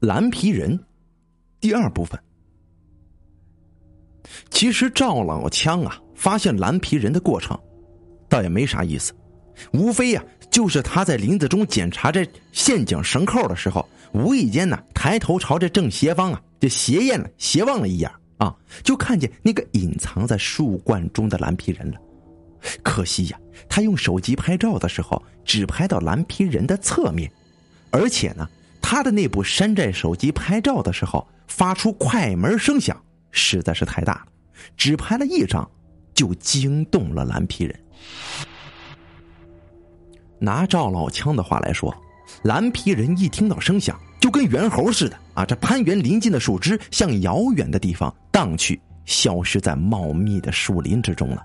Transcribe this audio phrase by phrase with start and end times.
[0.00, 0.78] 蓝皮人，
[1.58, 2.20] 第二部分。
[4.50, 7.58] 其实赵老枪啊，发现蓝皮人的过程，
[8.28, 9.14] 倒也没啥意思，
[9.72, 18.54] 无非呀，就是他在林子中检查这陷阱绳扣的时候，无意间呢，抬头朝着正斜方啊，就斜验了、斜望了一眼啊，
[18.84, 21.98] 就看见那个隐藏在树冠中的蓝皮人了。
[22.82, 27.30] 可惜呀，他用手机拍照的时候，只拍到蓝皮人的侧面，
[27.90, 28.46] 而且呢，
[28.88, 32.96] 他的那部山寨手机拍照的时候发出快门声响。
[33.32, 34.26] 实在是太大了，
[34.76, 35.68] 只拍了一张，
[36.14, 37.76] 就惊动了蓝皮人。
[40.38, 41.92] 拿赵老枪的话来说，
[42.44, 45.44] 蓝皮人一听到声响，就跟猿猴似的啊！
[45.44, 51.42] 这攀援临近的树枝，向遥远的地方荡去，消失在茂密的树林之中了。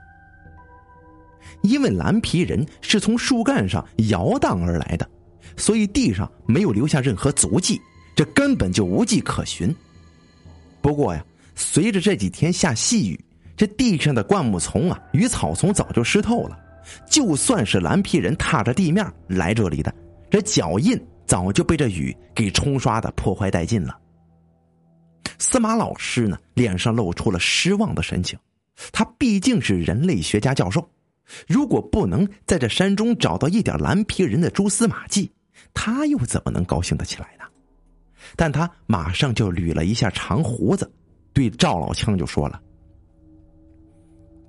[1.63, 5.09] 因为蓝皮人是从树干上摇荡而来的，
[5.57, 7.81] 所以地上没有留下任何足迹，
[8.15, 9.73] 这根本就无迹可寻。
[10.81, 11.23] 不过呀。
[11.53, 16.57] 随着这几天下细雨，这地上的灌木丛啊与草丛早就湿透了。
[17.07, 19.93] 就算是蓝皮人踏着地面来这里的，
[20.29, 23.95] 这脚印早就被这雨给冲刷的破坏殆尽了。
[25.37, 28.39] 司马老师呢，脸上露出了失望的神情。
[28.91, 30.89] 他毕竟是人类学家教授，
[31.47, 35.31] 如果不能在这山中找到一点蓝皮人的蛛丝马迹，
[35.73, 37.45] 他又怎么能高兴得起来呢？
[38.35, 40.89] 但他马上就捋了一下长胡子。
[41.33, 42.61] 对赵老枪就说了，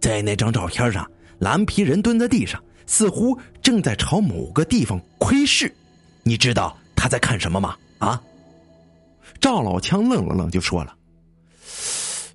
[0.00, 5.73] 在那张照片上，蓝皮人蹲在地上，似乎正在朝某个地方窥视。
[6.25, 7.77] 你知道他在看什么吗？
[7.98, 8.20] 啊？
[9.41, 10.95] 赵老枪愣了愣，就说了：“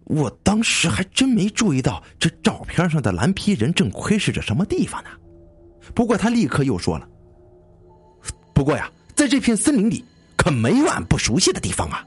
[0.06, 5.10] 我当时还真没注意到这照片上的蓝皮人正窥视着什么地方呢。”
[5.94, 7.08] 不过他立刻又说了
[8.58, 10.04] ：“不过呀，在这片森林里，
[10.36, 12.04] 可没有俺不熟悉的地方啊。”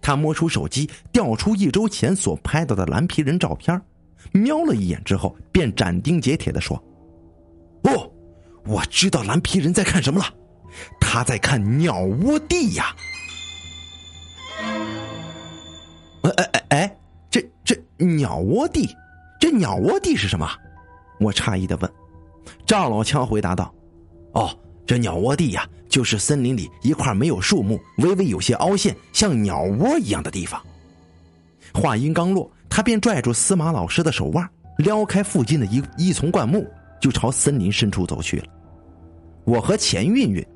[0.00, 3.78] 他摸出手机，调出一周前所拍到的蓝皮人照片，
[4.32, 6.82] 瞄了一眼之后，便斩钉截铁的说
[7.84, 8.10] ：“哦，
[8.64, 10.32] 我知道蓝皮人在看什么了，
[10.98, 12.96] 他在看鸟窝地呀！”
[16.24, 16.96] 哎哎哎哎，
[17.30, 18.88] 这这鸟窝地，
[19.38, 20.50] 这鸟窝地是什么？
[21.20, 21.92] 我诧异的问。
[22.64, 23.70] 赵老枪回答道
[24.32, 30.60] ：“哦。”这鸟窝地呀，就是森林里一块没有树木、微微有些凹陷、像鸟窝一样的地方。
[31.72, 36.66] 话音刚落，他便拽住司马老师的手腕，撩开附近的一一丛灌木，
[37.00, 38.46] 就朝森林深处走去了。
[39.44, 40.46] 我和钱韵韵、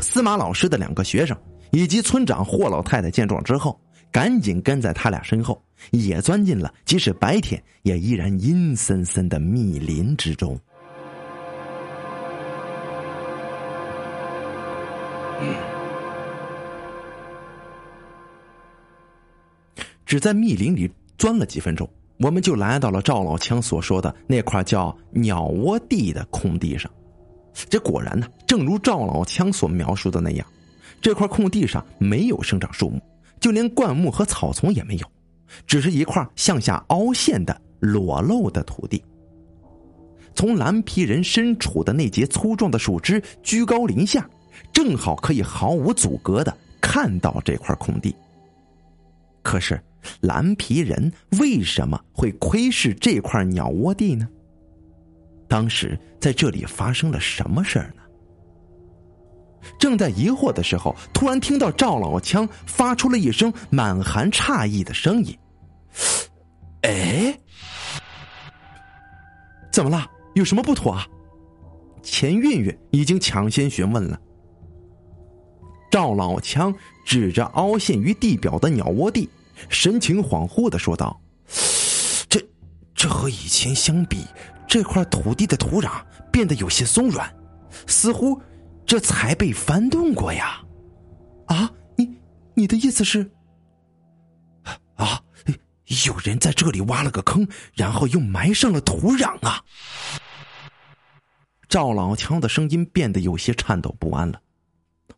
[0.00, 1.36] 司马老师的两个学生
[1.72, 3.78] 以及村长霍老太太见状之后，
[4.10, 5.60] 赶紧跟在他俩身后，
[5.90, 10.58] 也钻进了即使白天也依然阴森森的密林之中。
[20.06, 21.86] 只在密林里钻了几分钟，
[22.18, 26.90] 我们就来到了赵老枪所说的那块叫鸟窝地的空地上。
[27.68, 30.46] 这果然呢，正如赵老枪所描述的那样，
[31.02, 33.00] 这块空地上没有生长树木，
[33.40, 35.06] 就连灌木和草丛也没有，
[35.66, 39.02] 只是一块向下凹陷的裸露的土地。
[40.34, 44.26] 从蓝皮人身处的那节粗壮的树枝居高临下。
[44.72, 48.14] 正好可以毫无阻隔的看到这块空地。
[49.42, 49.78] 可是
[50.20, 54.28] 蓝皮人为什么会窥视这块鸟窝地呢？
[55.48, 58.02] 当时在这里发生了什么事儿呢？
[59.78, 65.36] 正在疑惑的时候，突然听到赵老枪发出了一声满含诧异的声音
[66.82, 67.36] ：“哎，
[69.72, 70.08] 怎么了？
[70.34, 71.06] 有什么不妥啊？”
[72.02, 74.20] 钱韵韵已经抢先询问了。
[75.90, 76.72] 赵老枪
[77.04, 79.28] 指着凹陷于地表的鸟窝地，
[79.68, 81.20] 神情恍惚的说道
[82.28, 82.40] ：“这，
[82.94, 84.24] 这和以前相比，
[84.66, 87.34] 这块土地的土壤变得有些松软，
[87.86, 88.40] 似乎
[88.84, 90.60] 这才被翻动过呀！
[91.46, 92.16] 啊，你，
[92.54, 93.30] 你的意思是？
[94.96, 95.22] 啊，
[96.06, 99.62] 有人在这里挖了个坑，然后又埋上了土壤啊！”
[101.68, 104.40] 赵老枪的声音变得有些颤抖不安了。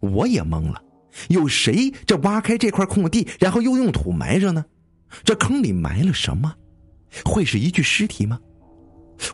[0.01, 0.83] 我也懵了，
[1.29, 4.65] 有谁这挖开这块空地，然后又用土埋上呢？
[5.25, 6.55] 这坑里埋了什么？
[7.25, 8.39] 会是一具尸体吗？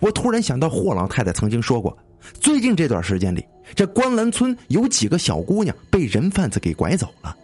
[0.01, 1.97] 我突然想到霍老太太曾经说过，
[2.41, 3.45] 最近这段时间里，
[3.75, 7.37] 这观澜村有几个小姑娘被人贩子给拐走了。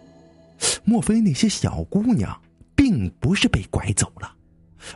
[0.85, 2.41] 莫非那些小姑娘
[2.75, 4.33] 并不是被拐走了，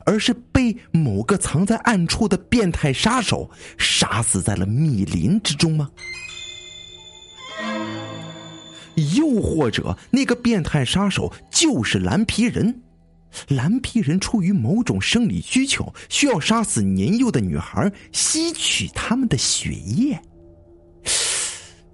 [0.06, 5.90] 而是被某个藏在暗处的变态杀手杀死在了密林之中吗？
[9.16, 12.82] 又或者那个变态杀手就是蓝皮人？
[13.48, 20.20] 蓝皮人出于某种生理需求，需要杀死年幼的女孩，吸取他们的血液。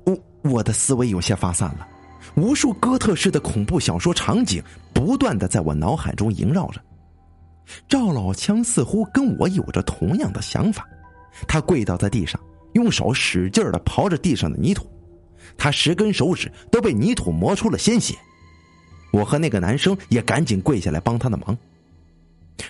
[0.05, 1.88] 我我的思维有些发散了，
[2.35, 4.62] 无数哥特式的恐怖小说场景
[4.93, 6.81] 不断的在我脑海中萦绕着。
[7.88, 10.87] 赵老枪似乎跟我有着同样的想法，
[11.49, 12.38] 他跪倒在地上，
[12.75, 14.87] 用手使劲的刨着地上的泥土，
[15.60, 18.16] 他十根手指都被泥土磨出了鲜血。
[19.12, 21.56] 我和那个男生也赶紧跪下来帮他的忙。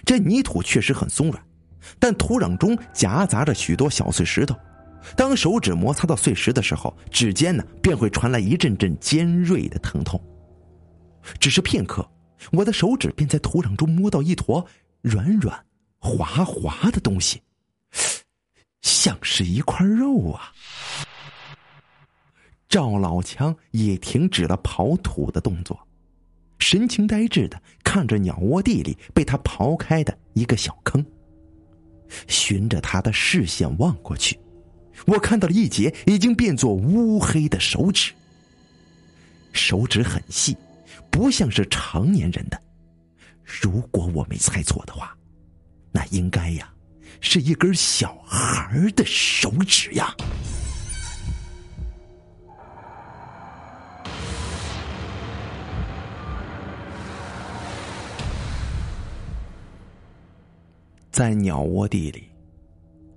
[0.04, 1.40] 这泥土确实很松软，
[2.00, 4.56] 但土壤中夹杂着许多小碎石头。
[5.16, 10.20] 当手指摩擦到碎石的时候，指尖呢便会传来一阵阵尖锐的疼痛。
[11.38, 12.04] 只是片刻，
[12.50, 14.66] 我的手指便在土壤中摸到一坨
[15.00, 15.64] 软软
[15.98, 17.40] 滑滑的东西，
[18.82, 20.52] 像是一块肉啊！
[22.70, 25.78] 赵老枪也停止了刨土的动作。
[26.60, 31.04] 神情呆滞的看着鸟窝地里被他刨开的一个小坑，
[32.28, 34.38] 循着他的视线望过去，
[35.06, 38.12] 我看到了一截已经变作乌黑的手指。
[39.52, 40.56] 手指很细，
[41.10, 42.62] 不像是成年人的。
[43.42, 45.16] 如果我没猜错的话，
[45.90, 46.72] 那应该呀，
[47.20, 50.14] 是一根小孩的手指呀。
[61.10, 62.24] 在鸟窝地里，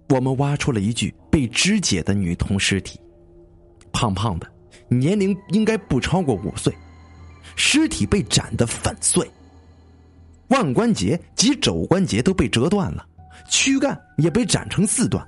[0.09, 2.99] 我们挖出了一具被肢解的女童尸体，
[3.91, 4.51] 胖胖的，
[4.87, 6.73] 年龄应该不超过五岁，
[7.55, 9.29] 尸体被斩得粉碎，
[10.47, 13.05] 腕关节及肘关节都被折断了，
[13.49, 15.25] 躯干也被斩成四段。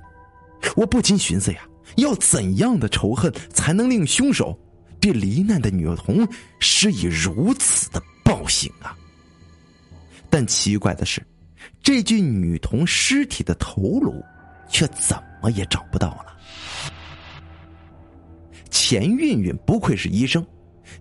[0.74, 1.60] 我不禁寻思呀，
[1.96, 4.58] 要怎样的仇恨才能令凶手
[5.00, 6.26] 对罹难的女童
[6.58, 8.96] 施以如此的暴行啊？
[10.28, 11.24] 但奇怪的是。
[11.86, 14.20] 这具女童尸体的头颅，
[14.68, 16.36] 却怎么也找不到了。
[18.68, 20.44] 钱韵韵不愧是医生，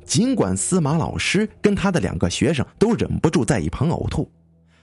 [0.05, 4.31] 尽管司马老师跟他的两个学生都忍不住在一旁呕吐，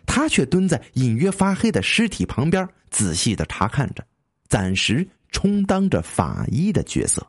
[0.04, 4.05] 他却蹲在隐约发黑的尸体旁边，仔细的查看着，
[4.48, 7.25] 暂时充当着法医的角色。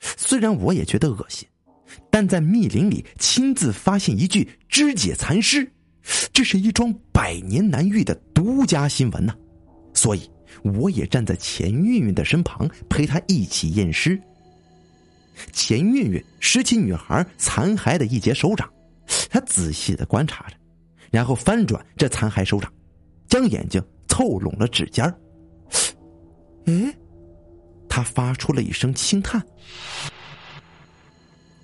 [0.00, 1.46] 虽然我也觉得恶心，
[2.10, 5.70] 但在密林里亲自发现一具肢解残尸。
[6.32, 9.34] 这是一桩百年难遇的独家新闻呐，
[9.94, 10.30] 所以
[10.62, 14.20] 我也站在钱韵韵的身旁，陪她一起验尸。
[15.52, 18.70] 钱韵韵拾起女孩残骸的一截手掌，
[19.28, 20.56] 她仔细的观察着，
[21.10, 22.72] 然后翻转这残骸手掌，
[23.28, 25.18] 将眼睛凑拢了指尖儿。
[26.66, 26.94] 哎，
[27.88, 29.40] 他发出了一声轻叹：“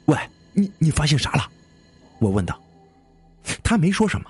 [0.07, 0.17] 喂，
[0.53, 1.49] 你你发现啥了？”
[2.21, 2.61] 我问道。
[3.63, 4.27] 他没说什么，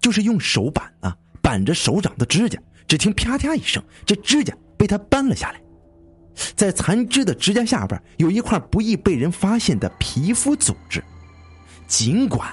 [0.00, 5.60] 就是用手板啊板着手掌的指甲，只听啪嗒一声，这指甲被他扳了下来。
[6.56, 11.02] 在残肢的指甲下边有一块不易被人发现的皮肤组织，
[11.86, 12.50] 尽管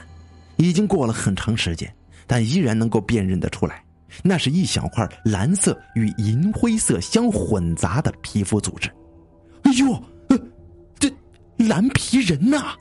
[0.57, 1.93] 已经过了很长时间，
[2.27, 3.81] 但依然能够辨认得出来，
[4.21, 8.89] 那是一小块蓝色与银灰色相混杂的皮肤组织。
[9.63, 9.91] 哎呦，
[10.27, 10.37] 呃，
[10.99, 11.09] 这
[11.55, 12.75] 蓝皮人呐！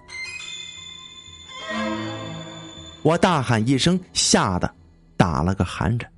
[3.02, 4.74] 我大喊一声，吓得
[5.16, 6.10] 打了个寒颤。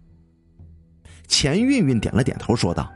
[1.28, 2.90] 钱韵韵点了点头，说道：“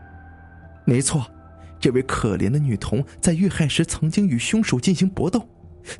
[0.84, 1.30] 没错，
[1.78, 5.48] 这位可怜的女童在遇害时曾经与凶手进行搏斗，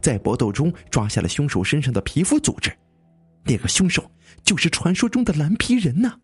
[0.01, 2.77] 在搏斗中抓下了凶手身上的皮肤组织，
[3.45, 4.11] 那个凶手
[4.43, 6.19] 就是传说中的蓝皮人呐！”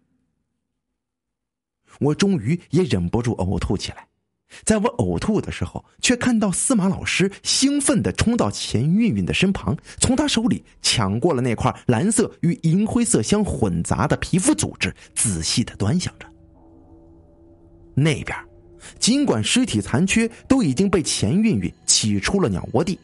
[2.01, 4.09] 我终于也忍不住呕吐起来。
[4.65, 16.27] 在我呕吐的时候，却看到司马老师兴奋的冲到钱韵韵的身旁，从她手里抢过了那块蓝色与银灰色相混杂的皮肤组织，仔细的端详着。
[17.95, 18.37] 那边，
[18.99, 22.99] 尽管尸体残缺都已经被钱韵韵起出了鸟窝地，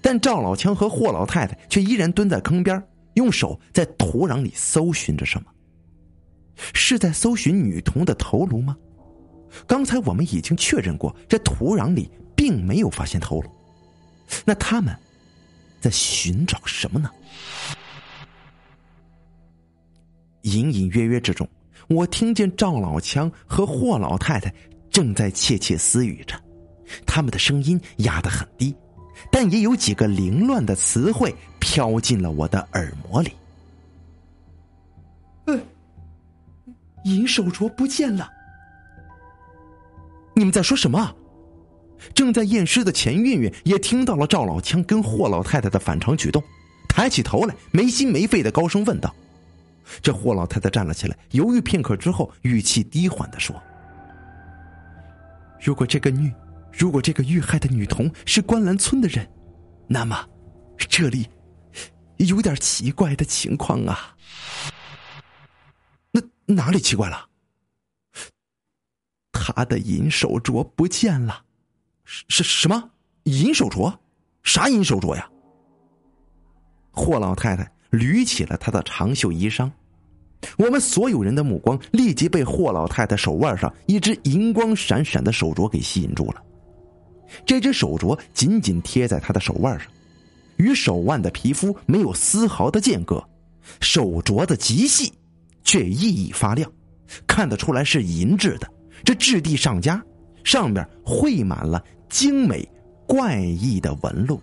[0.00, 2.82] 但赵老枪和霍老太太却依然蹲在坑边，
[3.14, 5.46] 用手在土壤里搜寻着什么。
[6.72, 8.76] 是在搜寻女童的头颅吗？
[9.66, 13.50] 刚才我们已经确认过，这土壤里并没有发现头颅。
[14.44, 14.96] 那他们
[15.80, 17.10] 在寻找什么呢？
[20.42, 21.48] 隐隐约约之中，
[21.88, 24.52] 我听见赵老枪和霍老太太
[24.90, 26.38] 正在窃窃私语着，
[27.06, 28.74] 他们的声音压得很低，
[29.30, 33.32] 但也有几个凌乱的词汇飘进了我的耳膜里。
[35.46, 35.58] 呃，
[37.04, 38.30] 银手镯不见了。
[40.34, 41.14] 你们在说什么？
[42.12, 46.42] 正在验尸的钱运运也听到了赵老枪跟霍老太太的反常举动，
[46.88, 49.14] 抬起头来，没心没肺的高声问道
[50.02, 53.56] ：“这霍老太太站了起来，犹豫片刻之后，语气低缓的说
[55.62, 56.30] ：‘如果这个女，
[56.72, 59.26] 如果这个遇害的女童是关兰村的人，
[59.86, 60.28] 那么，
[60.76, 61.26] 这里
[62.16, 64.14] 有点奇怪的情况啊。’
[66.12, 66.20] 那
[66.54, 67.28] 哪里奇怪了？
[69.52, 71.42] 他的银手镯不见了。”
[72.06, 72.90] 是什么
[73.24, 73.92] 银手镯？
[74.42, 75.28] 啥银手镯呀？
[76.90, 79.70] 霍老太太捋起了她的长袖衣裳，
[80.56, 86.42] 我们所有人的目光立即被霍老太太手腕上一只银光闪闪的手镯给吸引住了。
[87.46, 89.88] 这只手镯紧紧贴在她的手腕上，
[90.56, 93.26] 与手腕的皮肤没有丝毫的间隔，
[93.80, 95.12] 手镯的极细，
[95.64, 96.70] 却熠熠发亮，
[97.26, 98.70] 看得出来是银制的。
[99.04, 100.02] 这质地上佳。
[100.44, 102.68] 上面绘满了精美
[103.06, 104.38] 怪异的纹路。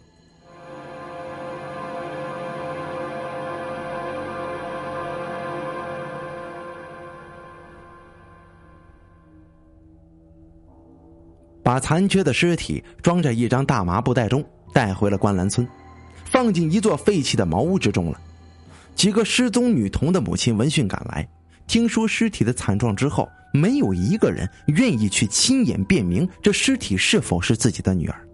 [11.62, 15.66] 把残缺的尸体装在一张大麻布袋中，带回了观澜村，
[16.26, 18.20] 放进一座废弃的茅屋之中了。
[18.96, 21.30] 几个失踪女童的母亲闻讯赶来，
[21.68, 23.30] 听说尸体的惨状之后。
[23.52, 28.28] 没有一个人愿意去亲眼辨明这尸体是否是自己的女儿。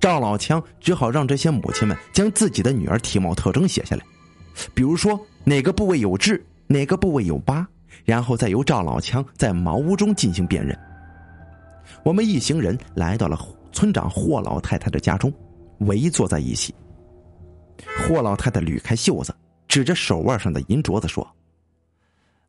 [0.00, 4.04] 赵老枪只好让这些母亲们将自己的女儿体貌特征写下来，
[4.74, 7.66] 比如说哪个部位有痣，哪个部位有疤，
[8.04, 10.76] 然后再由赵老枪在茅屋中进行辨认。
[12.02, 13.38] 我们一行人来到了
[13.72, 15.32] 村长霍老太太的家中，
[15.80, 16.74] 围坐在一起。
[17.98, 19.34] 霍老太太捋开袖子，
[19.68, 21.26] 指着手腕上的银镯子说。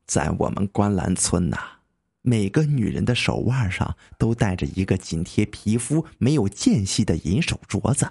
[0.05, 1.57] 在我们观澜村呐，
[2.21, 8.07] 每个女人的手腕上都戴着一个紧贴皮肤、没有间隙的银手镯子，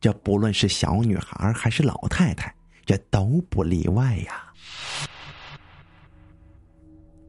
[0.00, 2.52] 这不论是小女孩还是老太太，
[2.84, 4.52] 这都不例外呀。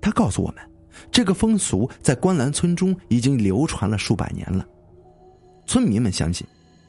[0.01, 0.71] 他告诉我们，
[1.11, 4.67] 这个风俗在观澜村中已经流传了数百年了。
[5.65, 6.45] 村民们相信，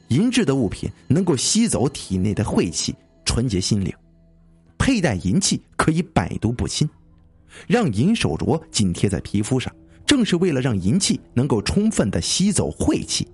[0.09, 2.93] 银质的物品能够吸走体内的晦气，
[3.23, 3.93] 纯洁心灵。
[4.85, 6.87] 佩戴银器可以百毒不侵，
[7.65, 9.75] 让银手镯紧贴在皮肤上，
[10.05, 13.27] 正是为了让银器能够充分的吸走晦气。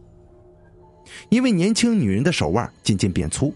[1.28, 3.54] 因为年轻女人的手腕渐渐变粗，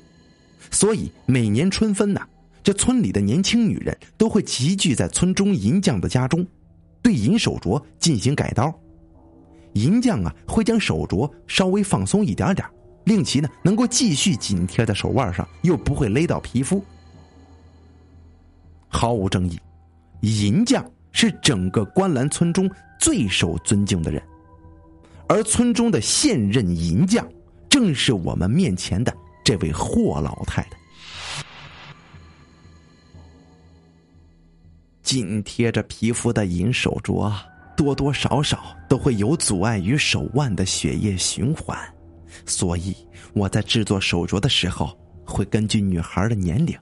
[0.69, 2.19] 所以每年春分呢，
[2.61, 6.45] 这村里的年轻女人都会集聚在村中银匠的家中，
[7.01, 8.77] 对银手镯进行改刀。
[9.71, 12.67] 银匠啊，会将手镯稍微放松一点点，
[13.05, 16.83] 令其呢能够继续紧贴在手腕上，又不会勒到皮肤。
[18.87, 19.59] 毫无争议，
[20.21, 24.21] 银匠是整个观澜村中最受尊敬的人，
[25.27, 27.27] 而村中的现任银匠
[27.69, 29.13] 正是我们面前的
[29.43, 30.69] 这位霍老太太。
[35.03, 37.31] 紧贴着皮肤的银手镯，
[37.77, 41.77] 多多少少都会有阻碍于手腕的血液循环，
[42.45, 42.95] 所以
[43.33, 46.75] 我在制作手镯的时候，会根据女孩的年龄。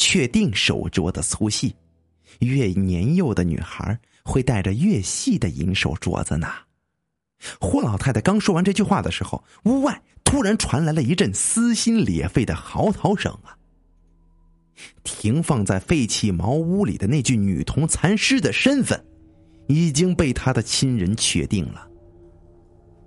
[0.00, 1.76] 确定手镯的粗细，
[2.38, 6.48] 越年幼的女孩会戴着越细的银手镯子呢。
[7.60, 13.52] 霍老太太刚说完这句话的时候，屋外突然传来了一阵撕心裂肺的嚎啕声啊！
[15.04, 18.98] 停放在废弃茅屋里的那具女童残尸的身份，
[19.68, 21.86] 已经被他的亲人确定了。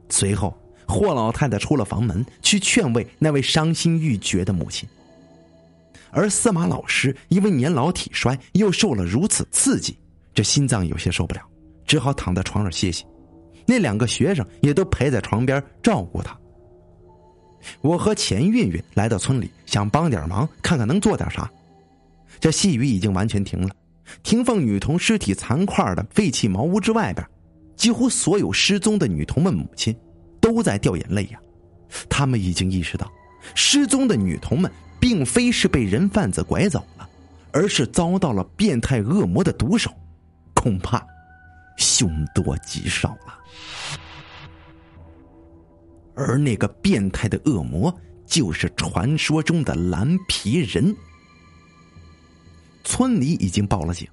[0.10, 0.56] 随后，
[0.88, 4.88] 霍老太太出了房门，去劝慰那位伤心欲绝的母亲。
[6.14, 9.98] 而司马老师因为年老体衰，又受了如此刺激，
[10.34, 11.42] 这心脏有些受不了，
[11.86, 13.04] 只好躺在床上歇息。
[13.66, 16.38] 那两个学生也都陪在床边照顾他。
[17.82, 21.50] 我和钱运运来到村里，想帮点忙，看看能做点啥。
[22.40, 23.74] 这细雨已经完全停了，
[24.22, 27.26] 停放女童尸体残块的废弃茅屋之外边，
[27.76, 29.96] 几乎所有失踪的女童们母亲
[30.42, 31.40] 都在掉眼泪呀。
[32.10, 33.12] 他们已经意识到，
[33.56, 34.70] 失踪的女童们。
[35.04, 37.10] 并非是被人贩子拐走了，
[37.52, 39.92] 而是遭到了变态恶魔的毒手，
[40.56, 41.06] 恐怕
[41.76, 43.38] 凶多吉少了。
[46.16, 47.94] 而那个变态的恶魔，
[48.26, 50.96] 就是传说中的蓝皮人。
[52.86, 54.08] 村里已经报了警，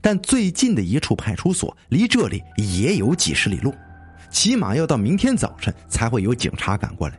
[0.00, 3.74] 但最近的一处派出所离这里也有几十里路，
[4.30, 7.18] 起码要到明天早晨才会有警察赶过来。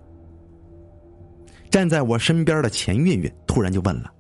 [1.70, 4.12] 站在我身边的钱运运突然就问了：“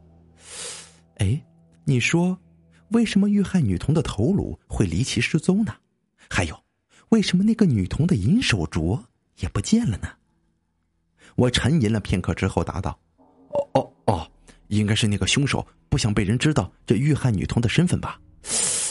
[1.17, 1.41] 哎，
[1.85, 2.37] 你说，
[2.89, 5.73] 为什么遇害女童的头颅会离奇失踪呢？
[6.29, 6.57] 还有，
[7.09, 9.01] 为什么那个女童的银手镯
[9.39, 10.09] 也不见了呢。
[11.35, 12.97] 我沉吟了片刻之后答道
[13.49, 14.31] ：“哦哦哦，
[14.67, 18.19] 应该是那个凶手不想被人知道这遇害女童的身份吧？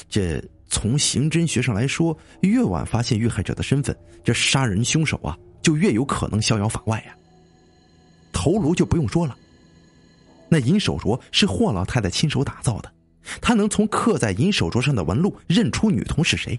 [0.09, 7.17] 这从刑侦学上来说，越晚发现遇害者的身份，这杀人凶手啊就越有可能逍遥法外呀。
[8.47, 9.37] 头颅就不用说了，
[10.49, 12.93] 那银手镯是霍老太太亲手打造的，
[13.41, 16.57] 她能从刻在银手镯上的纹路认出女童是谁，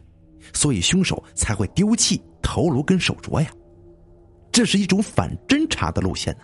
[0.52, 3.50] 所以凶手才会丢弃头颅跟手镯呀。”
[4.52, 6.42] 这是一种反侦查的路线呢。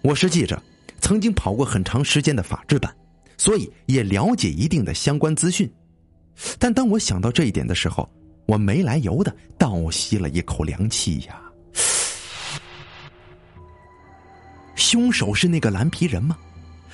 [0.00, 0.58] 我是记者，
[1.02, 2.96] 曾经跑过很长时间的法制版，
[3.36, 5.70] 所以也了解一定的相关资讯。
[6.58, 8.08] 但当我想到这一点的时候，
[8.46, 11.42] 我没来由的倒吸了一口凉气呀。
[14.86, 16.38] 凶手是那个蓝皮人吗？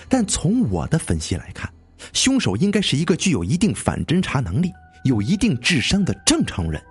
[0.08, 1.70] 但从我的分析来看，
[2.14, 4.72] 凶手应该是一个具有一定反侦查能力、
[5.04, 6.82] 有一定智商的正常人。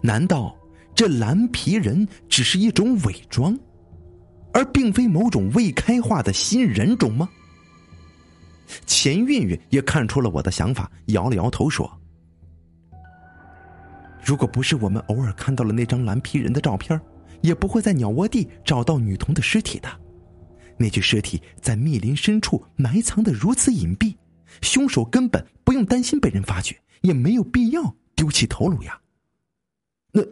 [0.00, 0.56] 难道？
[0.94, 3.58] 这蓝皮人只是一种伪装，
[4.52, 7.28] 而并非某种未开化的新人种吗？
[8.86, 11.90] 钱韵韵也看出了我的想法，摇了摇头说
[14.22, 17.00] ：“如果不是我们偶尔看到了那张蓝皮人的照片，
[17.40, 19.88] 也不会在鸟窝地找到女童的尸体的。
[20.76, 24.16] 那具尸体在密林深处埋藏的如此隐蔽，
[24.60, 29.00] 凶手根本不用担心被人发觉，也没有必要丢弃头颅呀。
[30.12, 30.22] 那……”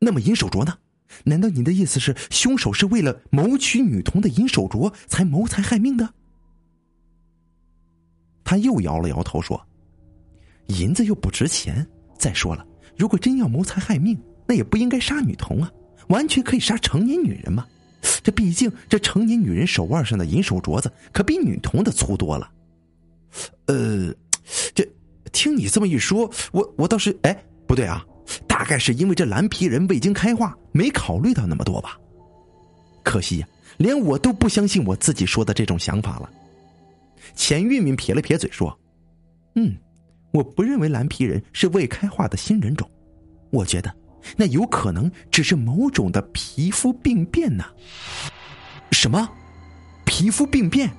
[0.00, 0.78] 那么银手镯呢？
[1.24, 6.12] 难道你的意思是凶手是为了谋取女童的银手镯才谋财害命的？
[8.42, 9.66] 他又摇了摇头说
[10.68, 11.86] ：“银子又不值钱。
[12.18, 12.66] 再说了，
[12.98, 15.72] 如果真要谋财害命，那也不应该杀女童啊，
[16.08, 17.66] 完全可以杀成年女人嘛。
[18.24, 22.50] 这毕竟这成年女人手腕上的银手镯子可比女童的粗多了。
[23.66, 24.12] 呃，
[24.74, 24.84] 这
[25.30, 28.04] 听你这么一说，我我倒是哎，不对啊。”
[28.48, 32.00] 大概是因为这蓝皮人未经开化，没考虑到那么多吧。
[33.02, 36.30] 可惜呀，连我都不相信我自己说的这种想法了。
[37.34, 38.76] 钱玉敏撇了撇嘴说
[39.56, 39.76] ：“嗯，
[40.32, 42.90] 我不认为蓝皮人是未开化的新人种，
[43.50, 43.94] 我觉得
[44.36, 47.64] 那有可能只是某种的皮肤病变呢。”
[48.92, 49.28] 什么？
[50.04, 50.90] 皮肤病变？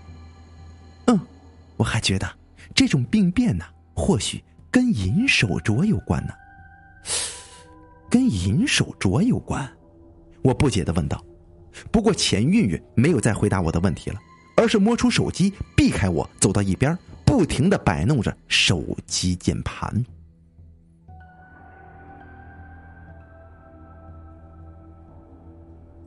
[1.06, 1.20] 嗯，
[1.78, 2.28] 我还觉得
[2.74, 3.64] 这种病变呢，
[3.96, 6.34] 或许跟银手镯有关呢。
[8.10, 9.70] 跟银手镯有关，
[10.42, 11.24] 我不解的问道。
[11.92, 14.20] 不过钱韵韵没有再回答我的问题了，
[14.56, 20.06] 而是摸出手机，避开我，走到一边，不停的摆弄着手机键盘。